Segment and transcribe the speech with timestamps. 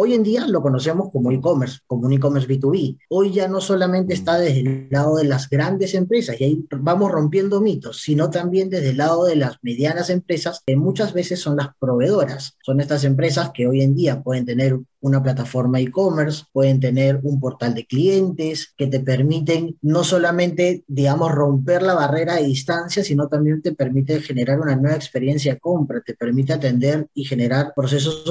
[0.00, 2.98] Hoy en día lo conocemos como e-commerce, como un e-commerce B2B.
[3.08, 7.10] Hoy ya no solamente está desde el lado de las grandes empresas, y ahí vamos
[7.10, 11.56] rompiendo mitos, sino también desde el lado de las medianas empresas, que muchas veces son
[11.56, 12.56] las proveedoras.
[12.62, 17.40] Son estas empresas que hoy en día pueden tener una plataforma e-commerce, pueden tener un
[17.40, 23.28] portal de clientes que te permiten no solamente, digamos, romper la barrera de distancia, sino
[23.28, 28.24] también te permite generar una nueva experiencia de compra, te permite atender y generar procesos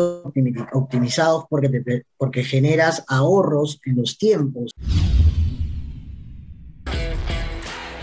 [0.74, 4.72] optimizados porque, porque generas ahorros en los tiempos.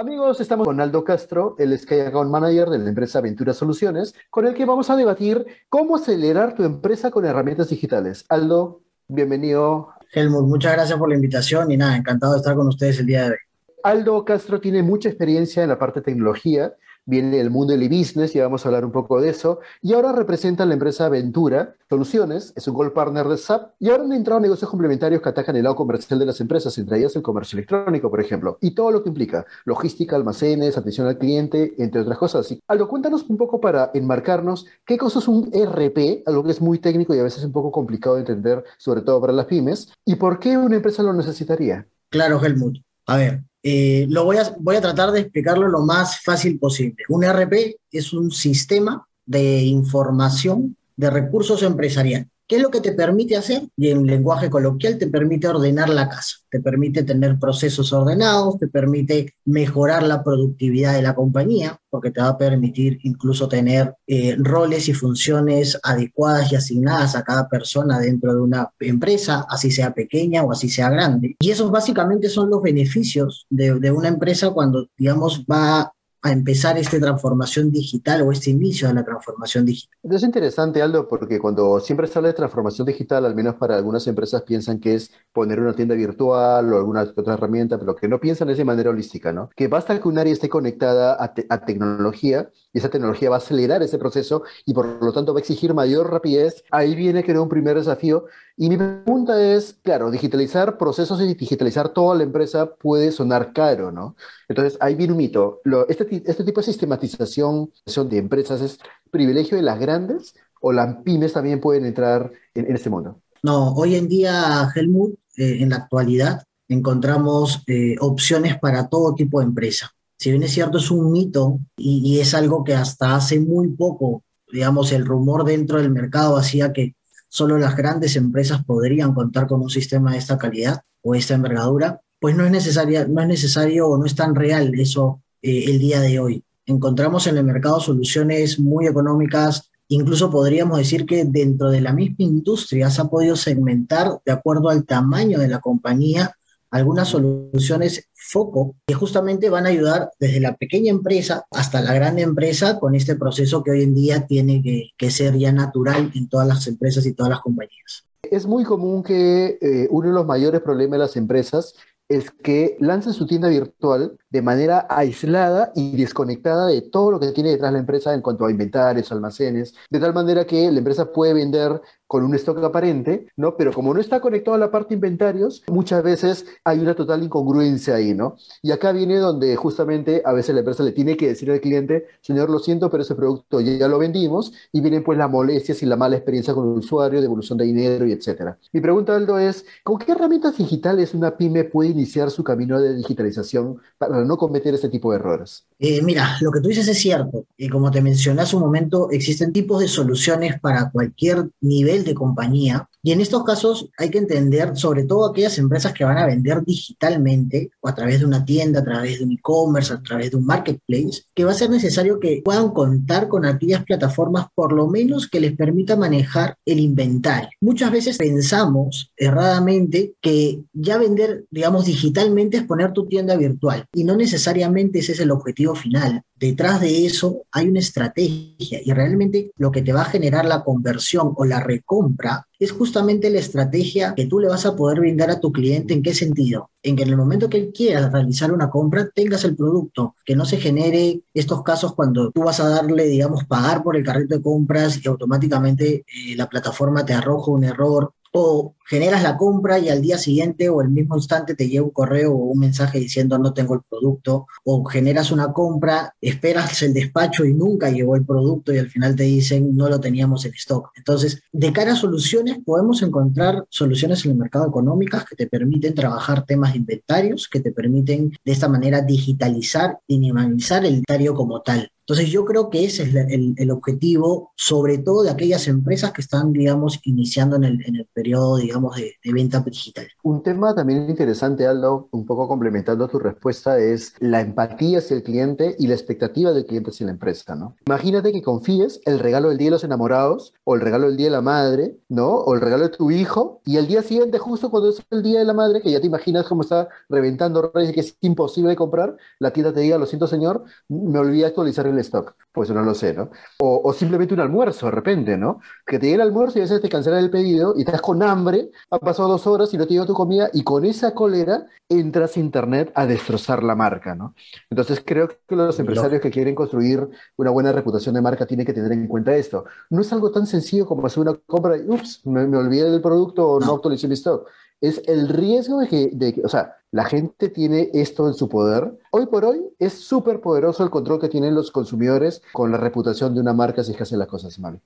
[0.00, 4.46] Amigos, estamos con Aldo Castro, el Sky Account Manager de la empresa Aventura Soluciones, con
[4.46, 8.24] el que vamos a debatir cómo acelerar tu empresa con herramientas digitales.
[8.28, 9.88] Aldo, bienvenido.
[10.12, 13.24] Helmut, muchas gracias por la invitación y nada, encantado de estar con ustedes el día
[13.24, 13.36] de hoy.
[13.82, 16.74] Aldo Castro tiene mucha experiencia en la parte de tecnología
[17.08, 19.60] viene del mundo del e-business y vamos a hablar un poco de eso.
[19.80, 24.04] Y ahora representa la empresa Aventura Soluciones, es un gold partner de SAP y ahora
[24.04, 27.22] han entrado negocios complementarios que atacan el lado comercial de las empresas, entre ellas el
[27.22, 32.02] comercio electrónico, por ejemplo, y todo lo que implica logística, almacenes, atención al cliente, entre
[32.02, 32.44] otras cosas.
[32.44, 36.60] Así, Aldo, cuéntanos un poco para enmarcarnos qué cosa es un ERP, algo que es
[36.60, 39.90] muy técnico y a veces un poco complicado de entender, sobre todo para las pymes,
[40.04, 41.86] y por qué una empresa lo necesitaría.
[42.10, 42.76] Claro, Helmut.
[43.06, 47.04] A ver, eh, lo voy a, voy a tratar de explicarlo lo más fácil posible.
[47.10, 52.28] Un ERP es un sistema de información de recursos empresariales.
[52.48, 53.68] ¿Qué es lo que te permite hacer?
[53.76, 58.68] Y en lenguaje coloquial te permite ordenar la casa, te permite tener procesos ordenados, te
[58.68, 64.34] permite mejorar la productividad de la compañía, porque te va a permitir incluso tener eh,
[64.38, 69.92] roles y funciones adecuadas y asignadas a cada persona dentro de una empresa, así sea
[69.92, 71.36] pequeña o así sea grande.
[71.40, 75.92] Y esos básicamente son los beneficios de, de una empresa cuando, digamos, va
[76.22, 79.96] a empezar esta transformación digital o este inicio de la transformación digital.
[80.02, 84.06] Es interesante, Aldo, porque cuando siempre se habla de transformación digital, al menos para algunas
[84.08, 88.18] empresas piensan que es poner una tienda virtual o alguna otra herramienta, pero que no
[88.18, 89.48] piensan es de manera holística, ¿no?
[89.54, 93.38] Que basta que un área esté conectada a, a tecnología y esa tecnología va a
[93.38, 96.64] acelerar ese proceso y por lo tanto va a exigir mayor rapidez.
[96.70, 98.26] Ahí viene era un primer desafío.
[98.56, 103.92] Y mi pregunta es, claro, digitalizar procesos y digitalizar toda la empresa puede sonar caro,
[103.92, 104.16] ¿no?
[104.48, 105.60] Entonces, ahí viene un mito.
[105.88, 107.70] este, este tipo de sistematización
[108.08, 108.78] de empresas es
[109.10, 113.20] privilegio de las grandes o las pymes también pueden entrar en, este mundo?
[113.42, 119.40] No, hoy en día, Helmut, eh, en la actualidad, encontramos eh, opciones para todo tipo
[119.40, 123.38] de empresa si bien es cierto, es un mito y, es algo que hasta hace
[123.38, 126.96] muy poco, digamos, el rumor dentro del mercado hacía que
[127.28, 132.00] solo las grandes empresas podrían contar con un sistema de esta calidad o esta envergadura,
[132.18, 135.78] pues no es, necesaria, no es necesario o no es tan real eso eh, el
[135.78, 136.44] día de hoy.
[136.66, 142.16] Encontramos en el mercado soluciones muy económicas, incluso podríamos decir que dentro de la misma
[142.18, 146.34] industria se ha podido segmentar de acuerdo al tamaño de la compañía
[146.70, 152.18] algunas soluciones foco que justamente van a ayudar desde la pequeña empresa hasta la gran
[152.18, 156.46] empresa con este proceso que hoy en día tiene que, ser ya natural en todas
[156.46, 158.04] las empresas y todas las compañías.
[158.22, 161.74] Es muy común que eh, uno de los mayores problemas de las empresas
[162.08, 167.32] es que lancen su tienda virtual de manera aislada y desconectada de todo lo que
[167.32, 171.12] tiene detrás la empresa en cuanto a inventarios, almacenes, de tal manera que la empresa
[171.12, 173.56] puede vender con un stock aparente, ¿no?
[173.56, 177.94] Pero como no está conectado a la parte inventarios, muchas veces hay una total incongruencia
[177.94, 178.36] ahí, ¿no?
[178.62, 182.06] Y acá viene donde justamente a veces la empresa le tiene que decir al cliente,
[182.22, 185.86] señor, lo siento, pero ese producto ya lo vendimos, y vienen pues las molestias y
[185.86, 188.58] la mala experiencia con el usuario, devolución de dinero y etcétera.
[188.72, 192.96] Mi pregunta, Aldo, es, ¿con qué herramientas digitales una pyme puede iniciar su camino de
[192.96, 195.66] digitalización para no cometer ese tipo de errores?
[195.78, 197.44] Eh, mira, lo que tú dices es cierto.
[197.56, 202.14] Y como te mencioné hace un momento, existen tipos de soluciones para cualquier nivel de
[202.14, 202.87] compañía.
[203.02, 206.64] Y en estos casos hay que entender, sobre todo aquellas empresas que van a vender
[206.64, 210.36] digitalmente o a través de una tienda, a través de un e-commerce, a través de
[210.36, 214.88] un marketplace, que va a ser necesario que puedan contar con aquellas plataformas por lo
[214.88, 217.50] menos que les permita manejar el inventario.
[217.60, 224.02] Muchas veces pensamos erradamente que ya vender, digamos, digitalmente es poner tu tienda virtual y
[224.02, 226.22] no necesariamente ese es el objetivo final.
[226.34, 230.64] Detrás de eso hay una estrategia y realmente lo que te va a generar la
[230.64, 235.30] conversión o la recompra es justamente la estrategia que tú le vas a poder brindar
[235.30, 235.94] a tu cliente.
[235.94, 236.70] ¿En qué sentido?
[236.82, 240.34] En que en el momento que él quiera realizar una compra, tengas el producto, que
[240.34, 244.36] no se genere estos casos cuando tú vas a darle, digamos, pagar por el carrito
[244.36, 249.78] de compras y automáticamente eh, la plataforma te arroja un error o generas la compra
[249.78, 252.98] y al día siguiente o el mismo instante te llega un correo o un mensaje
[252.98, 258.16] diciendo no tengo el producto, o generas una compra, esperas el despacho y nunca llegó
[258.16, 260.90] el producto y al final te dicen no lo teníamos en stock.
[260.96, 265.94] Entonces, de cara a soluciones, podemos encontrar soluciones en el mercado económicas que te permiten
[265.94, 271.60] trabajar temas de inventarios, que te permiten de esta manera digitalizar minimizar el inventario como
[271.62, 271.90] tal.
[272.08, 276.54] Entonces yo creo que ese es el, objetivo, sobre todo de aquellas empresas que están,
[276.54, 280.08] digamos, iniciando en el, en el periodo, digamos, de, venta digital.
[280.22, 285.22] Un tema también interesante, Aldo, un poco complementando tu respuesta, es la empatía hacia el
[285.22, 287.76] cliente y la expectativa del cliente hacia la empresa, ¿no?
[287.86, 291.26] Imagínate que confíes el regalo del Día de los Enamorados, o el regalo del Día
[291.26, 292.36] de la Madre, ¿no?
[292.36, 295.40] O el regalo de tu hijo, y el día siguiente, justo cuando es el Día
[295.40, 298.76] de la Madre, que ya te imaginas cómo está reventando redes, que es imposible de
[298.76, 302.34] comprar, la tienda te diga, lo siento señor, me olvidé actualizar el stock.
[302.52, 303.30] Pues no lo sé, ¿no?
[303.60, 305.60] O, simplemente un almuerzo de repente, ¿no?
[305.86, 308.22] Que te llegue el almuerzo y a veces te cancelan el pedido y estás con
[308.22, 311.66] hambre, han pasado dos horas y no te llega tu comida y con esa cólera
[311.88, 314.34] entras a internet a destrozar la marca, ¿no?
[314.70, 318.72] Entonces creo que los empresarios que quieren construir una buena reputación de marca tienen que
[318.72, 319.64] tener en cuenta esto.
[319.90, 323.48] No es algo tan sencillo como hacer una compra y, ups, me, olvidé del producto
[323.48, 324.48] o no, no actualicé mi stock
[324.80, 328.98] es el riesgo de que, o sea, la gente tiene esto en su poder.
[329.10, 333.34] Hoy por hoy es súper poderoso el control que tienen los consumidores con la reputación
[333.34, 334.80] de una marca si es que hace las cosas mal.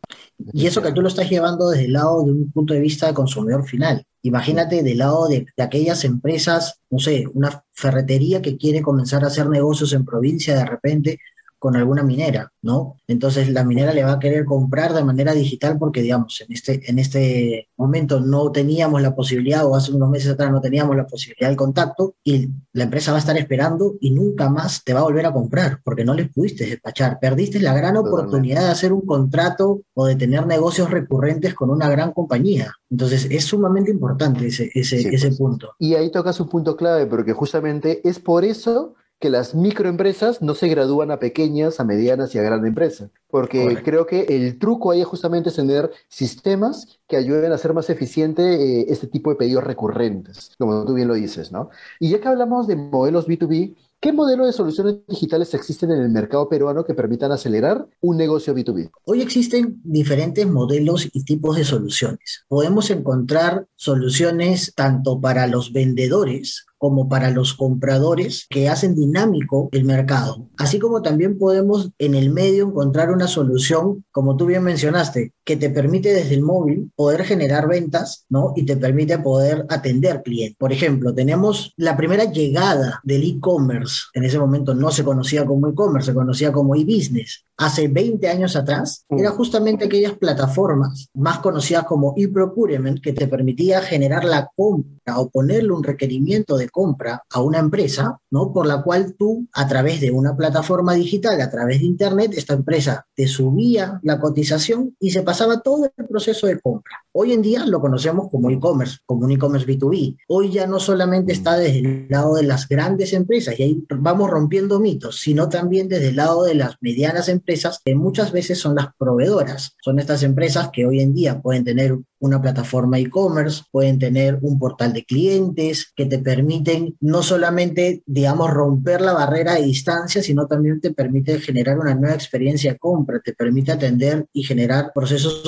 [0.53, 3.07] Y eso que tú lo estás llevando desde el lado de un punto de vista
[3.07, 4.05] de consumidor final.
[4.23, 9.29] Imagínate del lado de, de aquellas empresas, no sé, una ferretería que quiere comenzar a
[9.29, 11.19] hacer negocios en provincia de repente
[11.63, 12.97] con alguna minera, ¿no?
[13.07, 16.91] Entonces la minera le va a querer comprar de manera digital porque, digamos, en este,
[16.91, 21.07] en este momento no teníamos la posibilidad, o hace unos meses atrás no teníamos la
[21.07, 25.01] posibilidad del contacto, y la empresa va a estar esperando y nunca más te va
[25.01, 27.21] a volver a comprar porque no les pudiste despachar.
[27.21, 31.89] Perdiste la gran oportunidad de hacer un contrato o de tener negocios recurrentes con una
[31.89, 32.75] gran compañía.
[32.91, 35.39] Entonces es sumamente importante ese, ese, ese pues.
[35.39, 35.77] punto.
[35.79, 40.57] Y ahí tocas un punto clave porque justamente es por eso que las microempresas no
[40.57, 43.11] se gradúan a pequeñas, a medianas y a grandes empresas.
[43.29, 47.89] Porque creo que el truco ahí es justamente tener sistemas que ayuden a hacer más
[47.89, 51.71] eficiente eh, este tipo de pedidos recurrentes, como tú bien lo dices, ¿no?
[52.01, 56.09] Y ya que hablamos de modelos B2B, ¿Qué modelo de soluciones digitales existen en el
[56.09, 58.91] mercado peruano que permitan acelerar un negocio B2B?
[59.05, 62.45] Hoy existen diferentes modelos y tipos de soluciones.
[62.49, 69.85] Podemos encontrar soluciones tanto para los vendedores como para los compradores que hacen dinámico el
[69.85, 70.49] mercado.
[70.59, 75.57] Así como también podemos en el medio encontrar una solución, como tú bien mencionaste, que
[75.57, 78.53] te permite desde el móvil poder generar ventas, ¿no?
[78.57, 80.57] Y te permite poder atender clientes.
[80.59, 84.07] Por ejemplo, tenemos la primera llegada del e-commerce.
[84.15, 87.45] En ese momento no se conocía como e-commerce, se conocía como e-business.
[87.59, 89.19] Hace 20 años atrás, mm.
[89.21, 95.31] era justamente aquellas plataformas más conocidas como e-procurement que te permitía generar la compra o
[95.31, 98.53] ponerle un requerimiento de compra a una empresa, ¿no?
[98.53, 102.55] Por la cual tú, a través de una plataforma digital, a través de Internet, esta
[102.55, 106.97] empresa te subía la cotización y se pasaba todo el proceso de compra.
[107.13, 110.17] Hoy en día lo conocemos como e-commerce, como un e-commerce B2B.
[110.29, 114.31] Hoy ya no solamente está desde el lado de las grandes empresas, y ahí vamos
[114.31, 118.75] rompiendo mitos, sino también desde el lado de las medianas empresas, que muchas veces son
[118.77, 119.77] las proveedoras.
[119.83, 124.57] Son estas empresas que hoy en día pueden tener una plataforma e-commerce, pueden tener un
[124.59, 130.47] portal de clientes que te permiten no solamente, digamos, romper la barrera de distancia, sino
[130.47, 135.43] también te permite generar una nueva experiencia de compra, te permite atender y generar procesos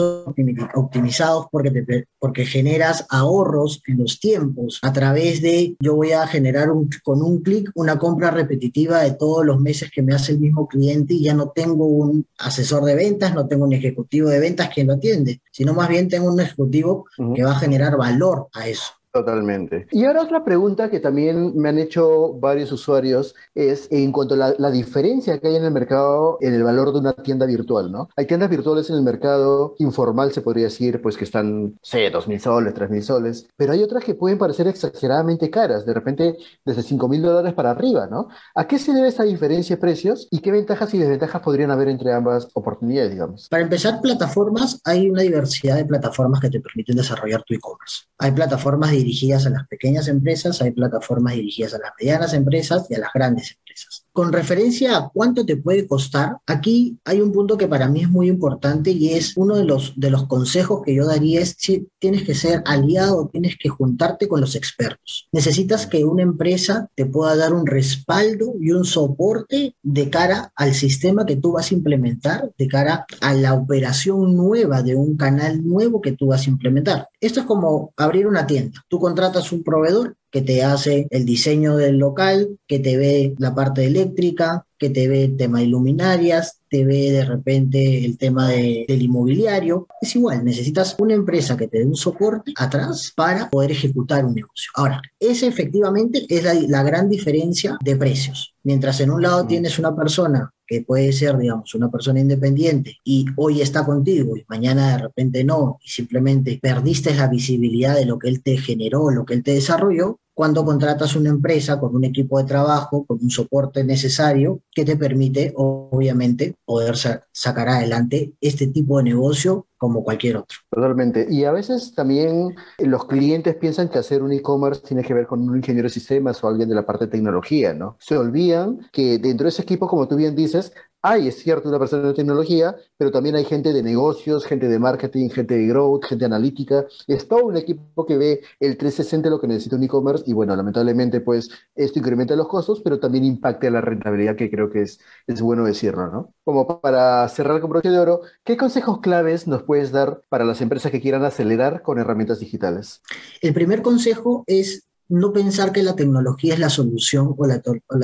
[0.74, 6.26] optimizados porque, te, porque generas ahorros en los tiempos a través de, yo voy a
[6.26, 10.32] generar un, con un clic una compra repetitiva de todos los meses que me hace
[10.32, 14.30] el mismo cliente y ya no tengo un asesor de ventas, no tengo un ejecutivo
[14.30, 17.04] de ventas quien lo atiende, sino más bien tengo un ejecutivo
[17.34, 18.94] que va a generar valor a eso.
[19.14, 19.86] Totalmente.
[19.92, 24.56] Y ahora otra pregunta que también me han hecho varios usuarios es en cuanto a
[24.58, 28.08] la, diferencia que hay en el mercado en el valor de una tienda virtual, ¿no?
[28.16, 32.26] Hay tiendas virtuales en el mercado informal, se podría decir, pues que están, sé, dos
[32.26, 36.36] mil soles, tres mil soles, pero hay otras que pueden parecer exageradamente caras, de repente
[36.64, 38.30] desde cinco mil dólares para arriba, ¿no?
[38.56, 41.86] ¿A qué se debe esa diferencia de precios y qué ventajas y desventajas podrían haber
[41.86, 43.48] entre ambas oportunidades, digamos?
[43.48, 48.06] Para empezar, plataformas, hay una diversidad de plataformas que te permiten desarrollar tu e-commerce.
[48.18, 52.86] Hay plataformas de dirigidas a las pequeñas empresas, hay plataformas dirigidas a las medianas empresas
[52.90, 54.04] y a las grandes empresas.
[54.12, 58.08] Con referencia a cuánto te puede costar, aquí hay un punto que para mí es
[58.08, 61.88] muy importante y es uno de los, de los consejos que yo daría es si
[61.98, 65.28] tienes que ser aliado, tienes que juntarte con los expertos.
[65.32, 70.74] Necesitas que una empresa te pueda dar un respaldo y un soporte de cara al
[70.74, 75.66] sistema que tú vas a implementar, de cara a la operación nueva de un canal
[75.66, 77.08] nuevo que tú vas a implementar.
[77.20, 78.84] Esto es como abrir una tienda.
[78.94, 83.52] Tú contratas un proveedor que te hace el diseño del local, que te ve la
[83.52, 88.50] parte eléctrica, que te ve el tema de luminarias, te ve de repente el tema
[88.50, 89.88] del inmobiliario.
[90.00, 94.36] Es igual, necesitas una empresa que te dé un soporte atrás para poder ejecutar un
[94.36, 94.70] negocio.
[94.76, 98.54] Ahora, esa efectivamente es la, la gran diferencia de precios.
[98.62, 103.26] Mientras en un lado tienes una persona que puede ser, digamos, una persona independiente y
[103.36, 108.18] hoy está contigo y mañana de repente no, y simplemente perdiste la visibilidad de lo
[108.18, 112.04] que él te generó, lo que él te desarrolló, cuando contratas una empresa con un
[112.04, 116.96] equipo de trabajo, con un soporte necesario que te permite, obviamente, poder
[117.32, 120.58] sacar adelante este tipo de negocio como cualquier otro.
[120.70, 121.26] Totalmente.
[121.30, 125.48] Y a veces también los clientes piensan que hacer un e-commerce tiene que ver con
[125.48, 127.96] un ingeniero de sistemas o alguien de la parte de tecnología, ¿no?
[128.00, 130.72] Se olvidan que dentro de ese equipo, como tú bien dices,
[131.06, 134.78] hay, es cierto, una persona de tecnología, pero también hay gente de negocios, gente de
[134.78, 136.86] marketing, gente de growth, gente analítica.
[137.06, 140.56] Es todo un equipo que ve el 360 lo que necesita un e-commerce y bueno,
[140.56, 144.98] lamentablemente pues esto incrementa los costos, pero también impacta la rentabilidad, que creo que es,
[145.26, 146.32] es bueno decirlo, ¿no?
[146.42, 150.62] Como para cerrar con broche de oro, ¿qué consejos claves nos puedes dar para las
[150.62, 153.02] empresas que quieran acelerar con herramientas digitales?
[153.42, 157.60] El primer consejo es no pensar que la tecnología es la solución o la,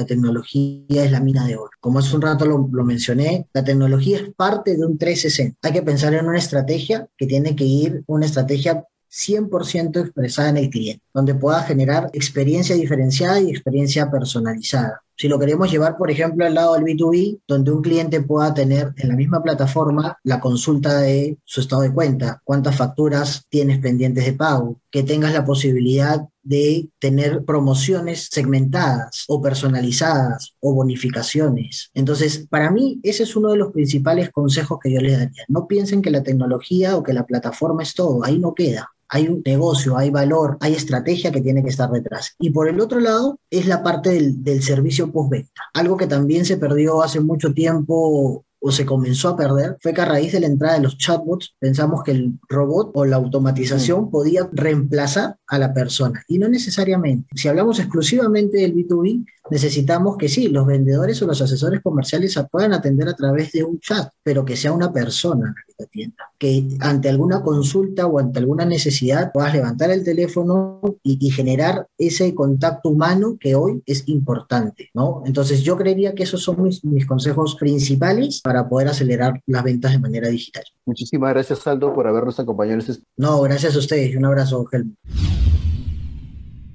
[0.07, 1.71] tecnología es la mina de oro.
[1.81, 5.57] Como hace un rato lo, mencioné, la tecnología es parte de un 360.
[5.63, 10.57] Hay que pensar en una estrategia que tiene que ir, una estrategia 100% expresada en
[10.59, 15.03] el cliente, donde pueda generar experiencia diferenciada y experiencia personalizada.
[15.21, 18.95] Si lo queremos llevar, por ejemplo, al lado del B2B, donde un cliente pueda tener
[18.97, 24.25] en la misma plataforma la consulta de su estado de cuenta, cuántas facturas tienes pendientes
[24.25, 31.91] de pago, que tengas la posibilidad de tener promociones segmentadas o personalizadas o bonificaciones.
[31.95, 35.45] Entonces, para mí, ese es uno de los principales consejos que yo les daría.
[35.47, 39.27] No piensen que la tecnología o que la plataforma es todo, ahí no queda hay
[39.27, 42.37] un negocio, hay valor, hay estrategia que tiene que estar detrás.
[42.39, 46.45] Y por el otro lado es la parte del, del servicio postventa, algo que también
[46.45, 50.41] se perdió hace mucho tiempo o se comenzó a perder fue que a raíz de
[50.41, 54.11] la entrada de los chatbots pensamos que el robot o la automatización mm.
[54.11, 57.29] podía reemplazar a la persona y no necesariamente.
[57.35, 62.73] Si hablamos exclusivamente del B2B, necesitamos que sí, los vendedores o los asesores comerciales puedan
[62.73, 66.31] atender a través de un chat, pero que sea una persona atienda.
[66.39, 72.35] Que ante alguna consulta o ante alguna necesidad puedas levantar el teléfono y, generar ese
[72.35, 75.23] contacto humano que hoy es importante, ¿no?
[75.27, 79.93] Entonces yo creería que esos son mis, mis consejos principales para poder acelerar las ventas
[79.93, 80.65] de manera digital.
[80.85, 83.05] Muchísimas gracias, Aldo, por habernos acompañado en este...
[83.17, 84.17] No, gracias a ustedes.
[84.17, 84.97] Un abrazo, Helmut.